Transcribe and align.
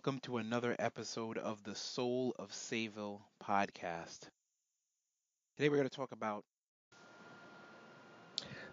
welcome 0.00 0.18
to 0.20 0.38
another 0.38 0.74
episode 0.78 1.36
of 1.36 1.62
the 1.62 1.74
Soul 1.74 2.34
of 2.38 2.50
Sayville 2.52 3.20
podcast. 3.46 4.20
Today 5.58 5.68
we're 5.68 5.76
going 5.76 5.90
to 5.90 5.94
talk 5.94 6.12
about. 6.12 6.42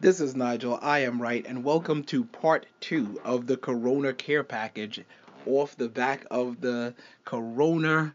This 0.00 0.18
is 0.18 0.34
Nigel, 0.34 0.78
I 0.80 1.00
am 1.00 1.20
right, 1.20 1.44
and 1.46 1.62
welcome 1.62 2.04
to 2.04 2.24
part 2.24 2.64
two 2.80 3.20
of 3.22 3.46
the 3.46 3.58
Corona 3.58 4.14
Care 4.14 4.42
Package 4.42 5.04
off 5.44 5.76
the 5.76 5.90
back 5.90 6.24
of 6.30 6.62
the 6.62 6.94
Corona 7.26 8.14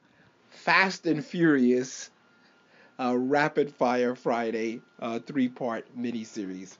Fast 0.49 1.05
and 1.05 1.23
Furious 1.23 2.09
uh, 2.99 3.15
Rapid 3.15 3.71
Fire 3.71 4.15
Friday 4.15 4.81
uh, 4.99 5.19
three 5.19 5.47
part 5.47 5.85
mini-series. 5.95 6.79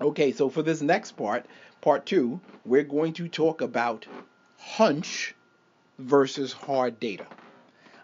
Okay, 0.00 0.30
so 0.30 0.48
for 0.48 0.62
this 0.62 0.80
next 0.80 1.16
part, 1.16 1.46
part 1.80 2.06
two, 2.06 2.40
we're 2.64 2.84
going 2.84 3.12
to 3.14 3.26
talk 3.26 3.62
about 3.62 4.06
hunch 4.64 5.34
versus 5.98 6.52
hard 6.52 6.98
data. 6.98 7.26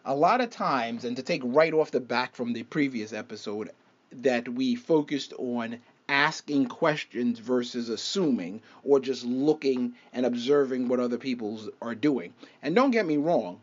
A 0.05 0.15
lot 0.15 0.41
of 0.41 0.51
times, 0.51 1.05
and 1.05 1.17
to 1.17 1.23
take 1.23 1.41
right 1.43 1.73
off 1.73 1.91
the 1.91 2.01
back 2.01 2.37
from 2.37 2.53
the 2.53 2.63
previous 2.65 3.13
episode, 3.13 3.71
that 4.13 4.49
we 4.49 4.77
focused 4.77 5.33
on 5.39 5.79
asking 6.09 6.67
questions 6.67 7.39
versus 7.39 7.89
assuming 7.89 8.61
or 8.85 9.01
just 9.01 9.25
looking 9.25 9.95
and 10.13 10.27
observing 10.27 10.87
what 10.87 11.01
other 11.01 11.19
people 11.19 11.59
are 11.81 11.95
doing. 11.95 12.33
And 12.63 12.75
don't 12.75 12.91
get 12.91 13.07
me 13.07 13.17
wrong, 13.17 13.61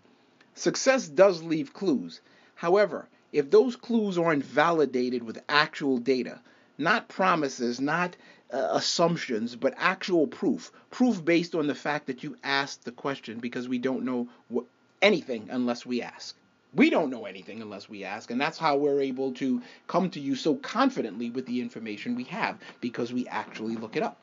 success 0.55 1.07
does 1.07 1.43
leave 1.43 1.73
clues. 1.73 2.19
However, 2.55 3.07
if 3.31 3.51
those 3.51 3.75
clues 3.75 4.17
aren't 4.17 4.43
validated 4.43 5.23
with 5.23 5.43
actual 5.47 5.97
data, 5.99 6.41
not 6.77 7.09
promises, 7.09 7.79
not 7.79 8.15
uh, 8.51 8.69
assumptions, 8.71 9.55
but 9.55 9.73
actual 9.77 10.27
proof. 10.27 10.71
Proof 10.91 11.23
based 11.23 11.55
on 11.55 11.67
the 11.67 11.75
fact 11.75 12.07
that 12.07 12.23
you 12.23 12.37
asked 12.43 12.85
the 12.85 12.91
question 12.91 13.39
because 13.39 13.67
we 13.67 13.77
don't 13.77 14.03
know 14.03 14.29
what, 14.47 14.65
anything 15.01 15.47
unless 15.51 15.85
we 15.85 16.01
ask. 16.01 16.35
We 16.73 16.89
don't 16.89 17.09
know 17.09 17.25
anything 17.25 17.61
unless 17.61 17.89
we 17.89 18.03
ask, 18.03 18.29
and 18.29 18.39
that's 18.39 18.57
how 18.57 18.77
we're 18.77 19.01
able 19.01 19.31
to 19.33 19.61
come 19.87 20.09
to 20.11 20.19
you 20.19 20.35
so 20.35 20.55
confidently 20.55 21.29
with 21.29 21.45
the 21.45 21.61
information 21.61 22.15
we 22.15 22.25
have 22.25 22.57
because 22.81 23.13
we 23.13 23.27
actually 23.27 23.75
look 23.75 23.95
it 23.95 24.03
up. 24.03 24.17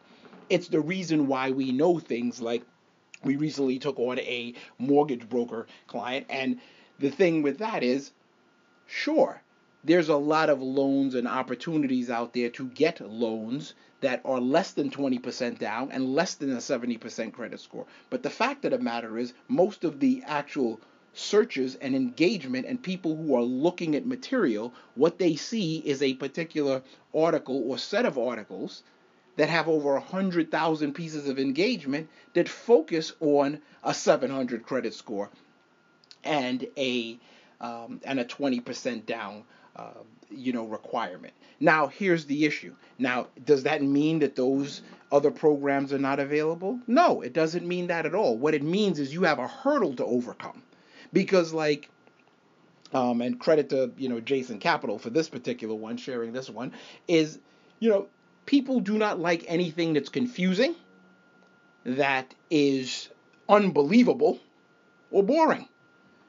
It's 0.50 0.68
the 0.68 0.80
reason 0.80 1.26
why 1.26 1.50
we 1.50 1.72
know 1.72 1.98
things 1.98 2.40
like 2.40 2.62
we 3.24 3.36
recently 3.36 3.78
took 3.78 3.98
on 3.98 4.18
a 4.18 4.54
mortgage 4.78 5.28
broker 5.28 5.66
client, 5.86 6.26
and 6.28 6.60
the 6.98 7.10
thing 7.10 7.42
with 7.42 7.58
that 7.58 7.82
is, 7.82 8.12
sure, 8.86 9.40
there's 9.84 10.08
a 10.08 10.16
lot 10.16 10.48
of 10.48 10.62
loans 10.62 11.14
and 11.14 11.28
opportunities 11.28 12.08
out 12.08 12.32
there 12.32 12.48
to 12.50 12.66
get 12.68 13.00
loans 13.00 13.74
that 14.00 14.22
are 14.24 14.40
less 14.40 14.72
than 14.72 14.90
20% 14.90 15.58
down 15.58 15.90
and 15.92 16.14
less 16.14 16.34
than 16.34 16.52
a 16.52 16.56
70% 16.56 17.32
credit 17.32 17.60
score. 17.60 17.86
But 18.10 18.22
the 18.22 18.30
fact 18.30 18.64
of 18.64 18.70
the 18.70 18.78
matter 18.78 19.18
is, 19.18 19.34
most 19.48 19.84
of 19.84 20.00
the 20.00 20.22
actual 20.26 20.80
searches 21.12 21.74
and 21.76 21.94
engagement 21.94 22.66
and 22.66 22.82
people 22.82 23.14
who 23.14 23.34
are 23.34 23.42
looking 23.42 23.94
at 23.94 24.06
material, 24.06 24.72
what 24.94 25.18
they 25.18 25.36
see 25.36 25.78
is 25.78 26.02
a 26.02 26.14
particular 26.14 26.82
article 27.14 27.62
or 27.70 27.78
set 27.78 28.04
of 28.06 28.18
articles 28.18 28.82
that 29.36 29.48
have 29.48 29.68
over 29.68 29.94
100,000 29.94 30.92
pieces 30.92 31.28
of 31.28 31.38
engagement 31.38 32.08
that 32.34 32.48
focus 32.48 33.12
on 33.20 33.60
a 33.82 33.92
700 33.92 34.64
credit 34.64 34.94
score 34.94 35.30
and 36.22 36.66
a 36.76 37.18
um, 37.60 38.00
and 38.04 38.18
a 38.20 38.24
20% 38.24 39.06
down 39.06 39.44
uh, 39.76 40.02
you 40.30 40.52
know 40.52 40.64
requirement. 40.64 41.34
Now 41.60 41.86
here's 41.86 42.24
the 42.26 42.44
issue. 42.44 42.74
Now 42.98 43.28
does 43.44 43.64
that 43.64 43.82
mean 43.82 44.20
that 44.20 44.36
those 44.36 44.82
other 45.12 45.30
programs 45.30 45.92
are 45.92 45.98
not 45.98 46.20
available? 46.20 46.80
No, 46.86 47.20
it 47.20 47.32
doesn't 47.32 47.66
mean 47.66 47.86
that 47.88 48.06
at 48.06 48.14
all. 48.14 48.36
What 48.36 48.54
it 48.54 48.62
means 48.62 48.98
is 48.98 49.12
you 49.12 49.22
have 49.24 49.38
a 49.38 49.48
hurdle 49.48 49.94
to 49.96 50.04
overcome, 50.04 50.62
because 51.12 51.52
like. 51.52 51.88
Um, 52.92 53.22
and 53.22 53.40
credit 53.40 53.70
to 53.70 53.90
you 53.96 54.08
know 54.08 54.20
Jason 54.20 54.60
Capital 54.60 55.00
for 55.00 55.10
this 55.10 55.28
particular 55.28 55.74
one, 55.74 55.96
sharing 55.96 56.32
this 56.32 56.48
one, 56.48 56.70
is 57.08 57.40
you 57.80 57.90
know 57.90 58.06
people 58.46 58.78
do 58.78 58.98
not 58.98 59.18
like 59.18 59.44
anything 59.48 59.94
that's 59.94 60.08
confusing, 60.08 60.76
that 61.84 62.32
is 62.50 63.08
unbelievable, 63.48 64.38
or 65.10 65.24
boring. 65.24 65.68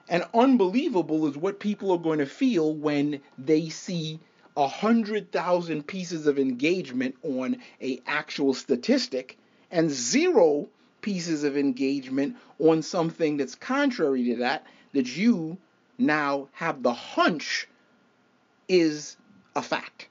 And 0.07 0.23
unbelievable 0.33 1.27
is 1.27 1.37
what 1.37 1.59
people 1.59 1.91
are 1.91 1.97
going 1.97 2.19
to 2.19 2.25
feel 2.25 2.73
when 2.73 3.21
they 3.37 3.69
see 3.69 4.19
a 4.55 4.67
hundred 4.67 5.31
thousand 5.31 5.87
pieces 5.87 6.27
of 6.27 6.39
engagement 6.39 7.15
on 7.23 7.57
a 7.81 8.01
actual 8.05 8.53
statistic 8.53 9.37
and 9.71 9.89
zero 9.89 10.69
pieces 11.01 11.43
of 11.43 11.57
engagement 11.57 12.35
on 12.59 12.81
something 12.81 13.37
that's 13.37 13.55
contrary 13.55 14.25
to 14.25 14.37
that 14.37 14.65
that 14.93 15.17
you 15.17 15.57
now 15.97 16.47
have 16.53 16.83
the 16.83 16.93
hunch 16.93 17.67
is 18.67 19.17
a 19.55 19.61
fact. 19.61 20.07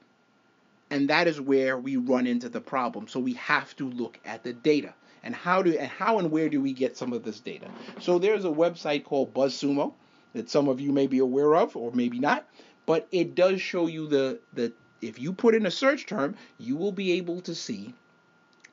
And 0.91 1.09
that 1.09 1.27
is 1.27 1.41
where 1.41 1.77
we 1.77 1.97
run 1.97 2.27
into 2.27 2.49
the 2.49 2.61
problem. 2.61 3.07
So 3.07 3.19
we 3.19 3.33
have 3.33 3.75
to 3.77 3.89
look 3.89 4.19
at 4.25 4.43
the 4.43 4.53
data 4.53 4.93
and 5.25 5.35
how 5.35 5.61
do 5.61 5.77
and 5.77 5.89
how 5.89 6.19
and 6.19 6.31
where 6.31 6.47
do 6.47 6.61
we 6.61 6.71
get 6.71 6.95
some 6.95 7.11
of 7.11 7.23
this 7.23 7.39
data? 7.41 7.67
So 7.99 8.19
there's 8.19 8.45
a 8.45 8.49
website 8.49 9.03
called 9.03 9.33
BuzzSumo 9.33 9.93
that 10.33 10.49
some 10.49 10.69
of 10.69 10.79
you 10.79 10.91
may 10.91 11.07
be 11.07 11.19
aware 11.19 11.55
of 11.55 11.75
or 11.75 11.91
maybe 11.91 12.19
not, 12.19 12.47
but 12.85 13.07
it 13.11 13.35
does 13.35 13.59
show 13.59 13.87
you 13.87 14.07
the 14.07 14.39
the 14.53 14.71
if 15.01 15.19
you 15.19 15.33
put 15.33 15.55
in 15.55 15.65
a 15.65 15.71
search 15.71 16.05
term, 16.05 16.35
you 16.57 16.77
will 16.77 16.91
be 16.91 17.13
able 17.13 17.41
to 17.41 17.55
see 17.55 17.93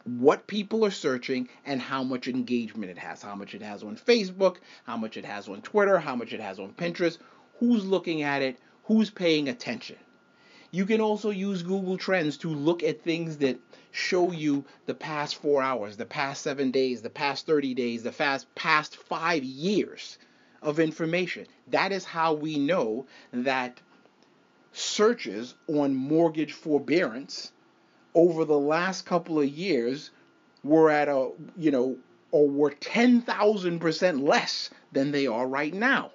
what 0.05 0.47
people 0.47 0.85
are 0.85 0.91
searching 0.91 1.49
and 1.65 1.81
how 1.81 2.03
much 2.03 2.29
engagement 2.29 2.91
it 2.91 2.99
has, 2.99 3.23
how 3.23 3.35
much 3.35 3.55
it 3.55 3.63
has 3.63 3.83
on 3.83 3.97
Facebook, 3.97 4.57
how 4.85 4.97
much 4.97 5.17
it 5.17 5.25
has 5.25 5.49
on 5.49 5.63
Twitter, 5.63 5.99
how 5.99 6.17
much 6.17 6.33
it 6.33 6.41
has 6.41 6.59
on 6.59 6.73
Pinterest, 6.75 7.19
who's 7.59 7.85
looking 7.85 8.23
at 8.23 8.43
it, 8.43 8.59
who's 8.85 9.11
paying 9.11 9.49
attention. 9.49 9.97
You 10.71 10.87
can 10.87 11.01
also 11.01 11.31
use 11.31 11.63
Google 11.63 11.99
Trends 11.99 12.39
to 12.39 12.49
look 12.49 12.83
at 12.83 13.03
things 13.03 13.37
that 13.39 13.59
show 13.93 14.33
you 14.33 14.65
the 14.87 14.95
past 14.95 15.37
four 15.37 15.63
hours, 15.63 15.97
the 15.97 16.07
past 16.07 16.43
seven 16.43 16.71
days, 16.71 17.03
the 17.03 17.11
past 17.11 17.47
30 17.47 17.75
days, 17.75 18.03
the 18.03 18.11
fast, 18.11 18.53
past 18.55 18.97
five 18.97 19.45
years 19.45 20.19
of 20.63 20.81
information. 20.81 21.47
That 21.69 21.93
is 21.93 22.05
how 22.05 22.33
we 22.33 22.59
know 22.59 23.07
that 23.33 23.81
searches 24.73 25.55
on 25.69 25.95
mortgage 25.95 26.53
forbearance 26.53 27.53
over 28.15 28.45
the 28.45 28.59
last 28.59 29.07
couple 29.07 29.39
of 29.39 29.49
years 29.49 30.11
were 30.65 30.91
at 30.91 31.09
a, 31.09 31.31
you 31.57 31.71
know, 31.71 31.99
or 32.31 32.49
were 32.49 32.71
10,000% 32.71 34.23
less 34.23 34.71
than 34.93 35.13
they 35.13 35.27
are 35.27 35.47
right 35.47 35.75
now. 35.75 36.11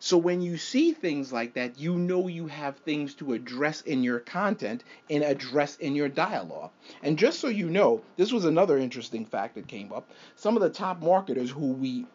So 0.00 0.16
when 0.16 0.40
you 0.40 0.56
see 0.56 0.92
things 0.92 1.32
like 1.32 1.54
that, 1.54 1.78
you 1.78 1.96
know 1.96 2.28
you 2.28 2.46
have 2.46 2.76
things 2.76 3.14
to 3.14 3.32
address 3.32 3.80
in 3.80 4.04
your 4.04 4.20
content 4.20 4.84
and 5.10 5.24
address 5.24 5.76
in 5.76 5.96
your 5.96 6.08
dialogue. 6.08 6.70
And 7.02 7.18
just 7.18 7.40
so 7.40 7.48
you 7.48 7.68
know, 7.68 8.02
this 8.16 8.32
was 8.32 8.44
another 8.44 8.78
interesting 8.78 9.24
fact 9.24 9.56
that 9.56 9.66
came 9.66 9.92
up. 9.92 10.08
Some 10.36 10.56
of 10.56 10.62
the 10.62 10.70
top 10.70 11.02
marketers 11.02 11.50
who 11.50 11.72
we 11.72 12.06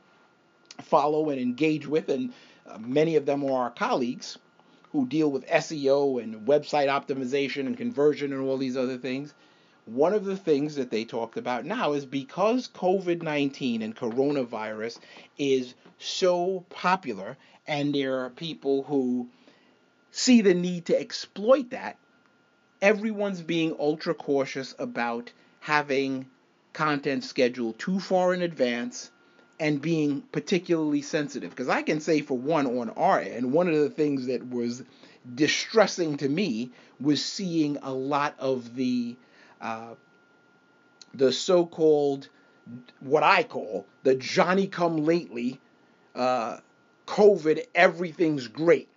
follow 0.81 1.29
and 1.29 1.39
engage 1.39 1.85
with, 1.85 2.07
and 2.07 2.33
uh, 2.65 2.77
many 2.77 3.17
of 3.17 3.25
them 3.25 3.43
are 3.43 3.63
our 3.63 3.71
colleagues 3.71 4.37
who 4.93 5.05
deal 5.05 5.29
with 5.29 5.45
SEO 5.47 6.23
and 6.23 6.47
website 6.47 6.87
optimization 6.87 7.65
and 7.65 7.75
conversion 7.75 8.31
and 8.31 8.41
all 8.41 8.57
these 8.57 8.77
other 8.77 8.97
things. 8.97 9.33
One 9.85 10.13
of 10.13 10.23
the 10.23 10.37
things 10.37 10.75
that 10.75 10.91
they 10.91 11.03
talked 11.03 11.37
about 11.37 11.65
now 11.65 11.93
is 11.93 12.05
because 12.05 12.69
COVID 12.69 13.21
19 13.21 13.81
and 13.81 13.95
coronavirus 13.95 14.99
is 15.37 15.73
so 15.99 16.65
popular 16.69 17.37
and 17.67 17.93
there 17.93 18.19
are 18.23 18.29
people 18.29 18.83
who 18.83 19.27
see 20.11 20.41
the 20.41 20.53
need 20.53 20.85
to 20.85 20.99
exploit 20.99 21.71
that, 21.71 21.97
everyone's 22.81 23.41
being 23.41 23.75
ultra 23.79 24.13
cautious 24.13 24.75
about 24.79 25.31
having 25.59 26.27
content 26.73 27.23
scheduled 27.23 27.79
too 27.79 27.99
far 27.99 28.33
in 28.33 28.41
advance 28.41 29.11
and 29.59 29.81
being 29.81 30.21
particularly 30.31 31.01
sensitive. 31.01 31.49
Because 31.49 31.69
I 31.69 31.81
can 31.81 31.99
say, 31.99 32.21
for 32.21 32.37
one, 32.37 32.67
on 32.67 32.89
our 32.91 33.19
end, 33.19 33.51
one 33.51 33.67
of 33.67 33.75
the 33.75 33.89
things 33.89 34.27
that 34.27 34.47
was 34.49 34.83
distressing 35.35 36.17
to 36.17 36.27
me 36.27 36.71
was 36.99 37.23
seeing 37.23 37.77
a 37.81 37.93
lot 37.93 38.35
of 38.39 38.75
the 38.75 39.15
uh, 39.63 39.95
the 41.15 41.31
so-called 41.31 42.29
what 42.99 43.23
I 43.23 43.43
call 43.43 43.85
the 44.03 44.15
Johnny 44.15 44.67
come 44.67 44.97
lately 44.97 45.59
uh, 46.15 46.57
COVID, 47.07 47.65
everything's 47.73 48.47
great. 48.47 48.89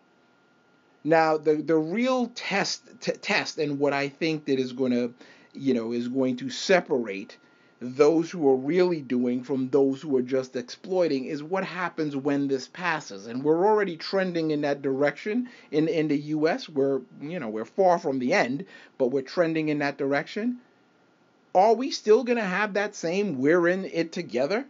Now, 1.05 1.37
the, 1.37 1.57
the 1.57 1.77
real 1.77 2.27
test, 2.35 2.83
t- 3.01 3.13
test 3.13 3.59
and 3.59 3.79
what 3.79 3.93
I 3.93 4.09
think 4.09 4.47
that 4.47 4.59
is 4.59 4.73
going 4.73 4.93
to, 4.93 5.15
you 5.53 5.75
know, 5.75 5.93
is 5.93 6.09
going 6.09 6.37
to 6.39 6.51
separate 6.51 7.39
those 7.81 8.31
who 8.31 8.49
are 8.49 8.57
really 8.57 9.03
doing 9.03 9.43
from 9.43 9.69
those 9.69 10.01
who 10.01 10.17
are 10.17 10.23
just 10.23 10.57
exploiting 10.57 11.27
is 11.27 11.43
what 11.43 11.65
happens 11.65 12.17
when 12.17 12.49
this 12.49 12.69
passes. 12.69 13.27
And 13.27 13.45
we're 13.45 13.67
already 13.67 13.97
trending 13.97 14.51
in 14.51 14.63
that 14.63 14.81
direction 14.81 15.49
in, 15.71 15.87
in 15.89 16.09
the 16.09 16.19
US. 16.19 16.69
We're, 16.69 17.03
you 17.21 17.39
know, 17.39 17.49
we're 17.49 17.67
far 17.67 17.99
from 17.99 18.19
the 18.19 18.33
end, 18.33 18.65
but 18.97 19.09
we're 19.09 19.23
trending 19.23 19.69
in 19.69 19.79
that 19.81 19.99
direction. 19.99 20.59
Are 21.55 21.75
we 21.75 21.91
still 21.91 22.25
going 22.25 22.39
to 22.39 22.45
have 22.45 22.75
that 22.75 22.95
same 22.95 23.39
we're 23.39 23.69
in 23.69 23.85
it 23.85 24.13
together? 24.13 24.67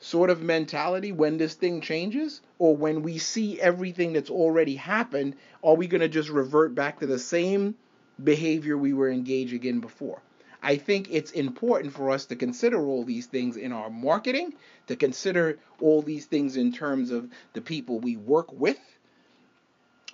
sort 0.00 0.28
of 0.28 0.42
mentality 0.42 1.12
when 1.12 1.38
this 1.38 1.54
thing 1.54 1.80
changes? 1.80 2.42
Or 2.58 2.76
when 2.76 3.02
we 3.02 3.18
see 3.18 3.60
everything 3.60 4.12
that's 4.12 4.30
already 4.30 4.76
happened, 4.76 5.34
are 5.62 5.74
we 5.74 5.86
going 5.86 6.02
to 6.02 6.08
just 6.08 6.28
revert 6.28 6.74
back 6.74 7.00
to 7.00 7.06
the 7.06 7.18
same 7.18 7.74
behavior 8.22 8.76
we 8.76 8.92
were 8.92 9.10
engaging 9.10 9.64
in 9.64 9.80
before? 9.80 10.20
I 10.64 10.76
think 10.76 11.08
it's 11.10 11.30
important 11.30 11.92
for 11.92 12.10
us 12.10 12.24
to 12.26 12.36
consider 12.36 12.80
all 12.86 13.04
these 13.04 13.26
things 13.26 13.58
in 13.58 13.70
our 13.70 13.90
marketing, 13.90 14.54
to 14.86 14.96
consider 14.96 15.58
all 15.78 16.00
these 16.00 16.24
things 16.24 16.56
in 16.56 16.72
terms 16.72 17.10
of 17.10 17.28
the 17.52 17.60
people 17.60 18.00
we 18.00 18.16
work 18.16 18.50
with, 18.50 18.78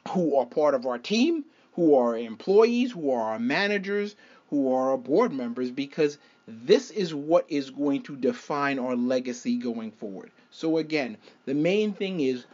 who 0.09 0.37
are 0.37 0.47
part 0.47 0.75
of 0.75 0.87
our 0.87 0.99
team, 0.99 1.45
who 1.75 1.95
are 1.95 2.19
employees, 2.19 2.91
who 2.91 3.13
are 3.13 3.33
our 3.33 3.39
managers, 3.39 4.17
who 4.49 4.73
are 4.75 4.91
our 4.91 4.99
board 4.99 5.33
members, 5.33 5.71
because 5.71 6.19
this 6.49 6.91
is 6.91 7.15
what 7.15 7.47
is 7.49 7.71
going 7.71 8.03
to 8.03 8.17
define 8.17 8.81
our 8.81 8.97
legacy 8.97 9.57
going 9.57 9.93
forward. 9.93 10.33
So, 10.51 10.79
again, 10.79 11.17
the 11.47 11.55
main 11.55 11.93
thing 11.93 12.19
is 12.19 12.45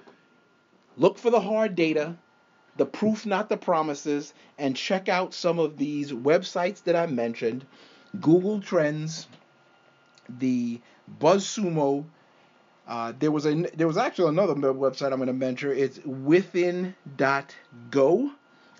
look 0.99 1.17
for 1.17 1.31
the 1.31 1.41
hard 1.41 1.75
data, 1.75 2.17
the 2.77 2.87
proof, 2.87 3.27
not 3.27 3.49
the 3.49 3.57
promises, 3.57 4.35
and 4.59 4.77
check 4.77 5.09
out 5.09 5.35
some 5.35 5.59
of 5.59 5.79
these 5.79 6.13
websites 6.13 6.83
that 6.85 6.97
I 6.97 7.07
mentioned 7.07 7.65
Google 8.21 8.61
Trends, 8.61 9.27
the 10.29 10.81
BuzzSumo. 11.21 12.05
Uh, 12.87 13.13
there 13.19 13.33
was 13.33 13.47
a 13.47 13.55
there 13.75 13.87
was 13.87 13.97
actually 13.97 14.29
another 14.29 14.55
website 14.55 15.13
I'm 15.13 15.17
going 15.19 15.27
to 15.27 15.33
mention. 15.33 15.71
It's 15.71 15.99
within.go, 16.05 16.95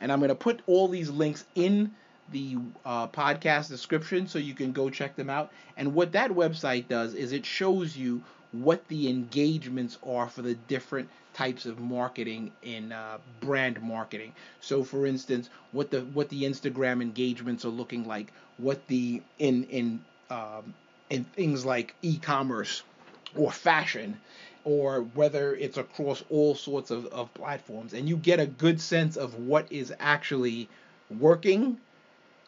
and 0.01 0.13
I'm 0.13 0.19
going 0.21 0.29
to 0.29 0.35
put 0.35 0.61
all 0.67 0.89
these 0.89 1.11
links 1.11 1.45
in 1.55 1.93
the 2.33 2.57
uh, 2.85 3.07
podcast 3.09 3.69
description 3.69 4.27
so 4.27 4.39
you 4.39 4.55
can 4.55 4.73
go 4.73 4.91
check 4.91 5.17
them 5.17 5.31
out. 5.31 5.53
And 5.77 5.95
what 5.95 6.13
that 6.13 6.31
website 6.31 6.89
does 6.89 7.15
is 7.15 7.33
it 7.33 7.47
shows 7.47 7.97
you 7.97 8.23
what 8.53 8.87
the 8.89 9.09
engagements 9.09 9.99
are 10.07 10.29
for 10.29 10.43
the 10.43 10.55
different 10.55 11.09
types 11.37 11.67
of 11.67 11.79
marketing 11.79 12.51
in 12.63 12.93
uh, 12.93 13.19
brand 13.41 13.81
marketing. 13.83 14.33
So, 14.61 14.83
for 14.83 15.07
instance, 15.07 15.51
what 15.73 15.91
the 15.91 16.01
what 16.01 16.31
the 16.31 16.45
Instagram 16.45 17.03
engagements 17.03 17.65
are 17.67 17.75
looking 17.81 18.07
like, 18.07 18.33
what 18.57 18.87
the 18.87 19.23
in 19.39 19.65
in 19.65 20.01
um, 20.31 20.73
in 21.11 21.25
things 21.25 21.67
like 21.67 21.95
e-commerce 22.01 22.83
or 23.35 23.53
fashion 23.53 24.19
or 24.65 25.03
whether 25.15 25.55
it's 25.55 25.77
across 25.77 26.25
all 26.31 26.55
sorts 26.55 26.91
of, 26.91 27.07
of 27.07 27.33
platforms 27.35 27.93
and 27.93 28.09
you 28.09 28.17
get 28.17 28.41
a 28.41 28.47
good 28.47 28.81
sense 28.81 29.17
of 29.17 29.35
what 29.35 29.71
is 29.71 29.93
actually 30.01 30.69
working 31.21 31.79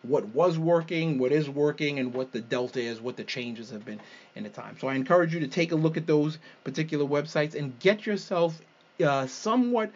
what 0.02 0.26
was 0.28 0.58
working, 0.58 1.18
what 1.18 1.32
is 1.32 1.50
working, 1.50 1.98
and 1.98 2.14
what 2.14 2.32
the 2.32 2.40
delta 2.40 2.80
is, 2.80 3.00
what 3.00 3.16
the 3.16 3.24
changes 3.24 3.70
have 3.70 3.84
been 3.84 4.00
in 4.36 4.44
the 4.44 4.48
time. 4.48 4.76
So 4.80 4.88
I 4.88 4.94
encourage 4.94 5.34
you 5.34 5.40
to 5.40 5.48
take 5.48 5.72
a 5.72 5.76
look 5.76 5.96
at 5.96 6.06
those 6.06 6.38
particular 6.64 7.04
websites 7.04 7.54
and 7.54 7.78
get 7.80 8.06
yourself 8.06 8.60
uh, 9.04 9.26
somewhat 9.26 9.90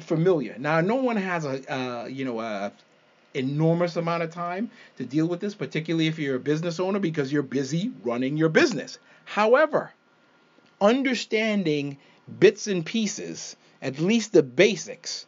familiar. 0.00 0.56
Now, 0.58 0.80
no 0.80 0.96
one 0.96 1.16
has 1.16 1.44
a 1.44 1.72
uh, 1.72 2.06
you 2.06 2.24
know 2.24 2.40
a 2.40 2.72
enormous 3.34 3.96
amount 3.96 4.22
of 4.22 4.30
time 4.30 4.70
to 4.98 5.04
deal 5.04 5.26
with 5.26 5.40
this, 5.40 5.54
particularly 5.54 6.06
if 6.06 6.18
you're 6.18 6.36
a 6.36 6.40
business 6.40 6.78
owner 6.80 6.98
because 6.98 7.32
you're 7.32 7.42
busy 7.42 7.90
running 8.02 8.36
your 8.36 8.48
business. 8.48 8.98
However, 9.24 9.92
understanding 10.80 11.98
bits 12.38 12.66
and 12.66 12.84
pieces, 12.84 13.56
at 13.80 13.98
least 13.98 14.32
the 14.32 14.42
basics, 14.42 15.26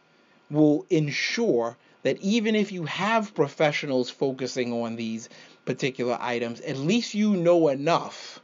will 0.49 0.85
ensure 0.89 1.77
that 2.03 2.21
even 2.21 2.55
if 2.55 2.71
you 2.71 2.85
have 2.85 3.33
professionals 3.33 4.11
focusing 4.11 4.71
on 4.71 4.95
these 4.95 5.27
particular 5.65 6.17
items, 6.21 6.61
at 6.61 6.77
least 6.77 7.15
you 7.15 7.35
know 7.35 7.67
enough 7.69 8.39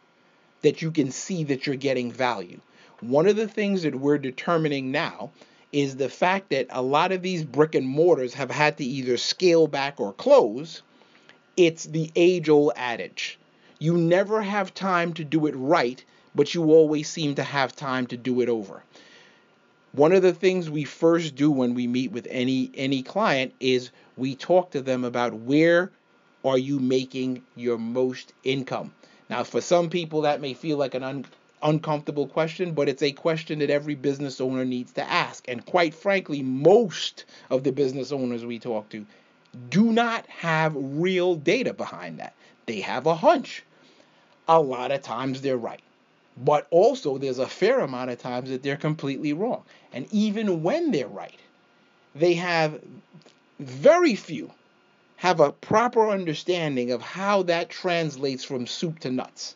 that 0.64 0.82
you 0.82 0.92
can 0.92 1.12
see 1.12 1.44
that 1.44 1.68
you're 1.68 1.76
getting 1.76 2.12
value. 2.12 2.60
One 3.02 3.28
of 3.28 3.36
the 3.36 3.48
things 3.48 3.84
that 3.84 3.96
we're 3.96 4.18
determining 4.18 4.92
now 4.92 5.32
is 5.72 5.96
the 5.96 6.10
fact 6.10 6.50
that 6.52 6.68
a 6.70 6.82
lot 6.82 7.12
of 7.12 7.22
these 7.22 7.44
brick 7.44 7.76
and 7.76 7.88
mortars 7.88 8.34
have 8.36 8.52
had 8.52 8.78
to 8.78 8.84
either 8.86 9.18
scale 9.18 9.68
back 9.68 10.00
or 10.00 10.14
close. 10.14 10.82
It's 11.58 11.84
the 11.84 12.12
age 12.16 12.50
old 12.50 12.74
adage. 12.76 13.38
You 13.80 13.98
never 13.98 14.42
have 14.42 14.74
time 14.74 15.14
to 15.14 15.24
do 15.24 15.48
it 15.48 15.56
right, 15.56 16.04
but 16.34 16.54
you 16.54 16.72
always 16.72 17.10
seem 17.10 17.36
to 17.36 17.44
have 17.44 17.76
time 17.76 18.08
to 18.08 18.18
do 18.18 18.42
it 18.42 18.50
over 18.50 18.84
one 19.94 20.14
of 20.14 20.22
the 20.22 20.34
things 20.34 20.70
we 20.70 20.84
first 20.86 21.36
do 21.36 21.52
when 21.52 21.74
we 21.74 21.88
meet 21.88 22.12
with 22.12 22.28
any 22.30 22.72
any 22.76 23.04
client 23.04 23.54
is 23.60 23.92
we 24.16 24.36
talk 24.36 24.72
to 24.72 24.82
them 24.82 25.04
about 25.04 25.34
where 25.34 25.92
are 26.46 26.58
you 26.58 26.80
making 26.80 27.44
your 27.56 27.78
most 27.78 28.34
income 28.44 28.94
now 29.30 29.44
for 29.44 29.60
some 29.60 29.90
people 29.90 30.22
that 30.22 30.42
may 30.42 30.54
feel 30.54 30.78
like 30.78 30.96
an 30.96 31.04
un, 31.04 31.26
uncomfortable 31.64 32.28
question 32.28 32.74
but 32.74 32.90
it's 32.90 33.04
a 33.04 33.12
question 33.12 33.60
that 33.60 33.70
every 33.70 33.96
business 33.96 34.42
owner 34.42 34.66
needs 34.66 34.92
to 34.92 35.04
ask 35.10 35.48
and 35.48 35.66
quite 35.66 35.94
frankly 35.94 36.42
most 36.42 37.26
of 37.50 37.64
the 37.64 37.72
business 37.72 38.12
owners 38.12 38.46
we 38.46 38.60
talk 38.60 38.90
to 38.90 39.06
do 39.70 39.92
not 39.92 40.26
have 40.28 40.74
real 40.76 41.36
data 41.36 41.74
behind 41.74 42.20
that 42.20 42.34
they 42.66 42.80
have 42.80 43.06
a 43.06 43.16
hunch 43.16 43.64
a 44.48 44.60
lot 44.60 44.92
of 44.92 45.02
times 45.02 45.42
they're 45.42 45.58
right 45.58 45.82
but 46.38 46.66
also, 46.72 47.18
there's 47.18 47.40
a 47.40 47.48
fair 47.48 47.82
amount 47.82 48.10
of 48.10 48.18
times 48.20 48.50
that 48.50 48.64
they're 48.64 48.78
completely 48.78 49.34
wrong. 49.34 49.64
And 49.94 50.08
even 50.12 50.64
when 50.64 50.92
they're 50.92 51.08
right, 51.08 51.40
they 52.16 52.34
have 52.36 52.82
very 53.60 54.16
few 54.16 54.52
have 55.18 55.40
a 55.40 55.52
proper 55.52 56.10
understanding 56.10 56.92
of 56.92 57.02
how 57.02 57.44
that 57.44 57.70
translates 57.70 58.44
from 58.44 58.66
soup 58.66 58.98
to 59.00 59.12
nuts. 59.12 59.56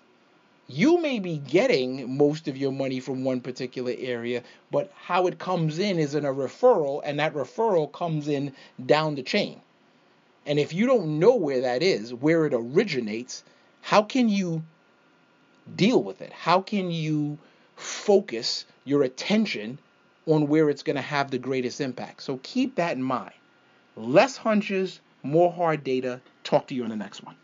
You 0.67 0.99
may 0.99 1.19
be 1.19 1.37
getting 1.37 2.17
most 2.17 2.47
of 2.47 2.57
your 2.57 2.71
money 2.71 2.99
from 2.99 3.23
one 3.23 3.39
particular 3.39 3.93
area, 3.95 4.41
but 4.71 4.91
how 4.95 5.27
it 5.27 5.37
comes 5.37 5.77
in 5.77 5.99
is 5.99 6.15
in 6.15 6.25
a 6.25 6.33
referral, 6.33 7.01
and 7.03 7.19
that 7.19 7.35
referral 7.35 7.91
comes 7.91 8.27
in 8.27 8.53
down 8.83 9.13
the 9.13 9.21
chain. 9.21 9.61
And 10.47 10.59
if 10.59 10.73
you 10.73 10.87
don't 10.87 11.19
know 11.19 11.35
where 11.35 11.61
that 11.61 11.83
is, 11.83 12.13
where 12.13 12.45
it 12.45 12.53
originates, 12.53 13.43
how 13.81 14.01
can 14.01 14.27
you 14.27 14.63
deal 15.75 16.01
with 16.01 16.21
it? 16.21 16.33
How 16.33 16.61
can 16.61 16.89
you 16.89 17.37
focus 17.75 18.65
your 18.85 19.03
attention 19.03 19.77
on 20.25 20.47
where 20.47 20.69
it's 20.69 20.83
going 20.83 20.95
to 20.95 21.01
have 21.01 21.29
the 21.29 21.37
greatest 21.37 21.79
impact? 21.79 22.23
So 22.23 22.39
keep 22.41 22.75
that 22.75 22.95
in 22.95 23.03
mind. 23.03 23.33
Less 23.95 24.37
hunches, 24.37 24.99
more 25.21 25.51
hard 25.51 25.83
data. 25.83 26.21
Talk 26.43 26.67
to 26.67 26.75
you 26.75 26.83
in 26.83 26.89
the 26.89 26.95
next 26.95 27.23
one. 27.23 27.35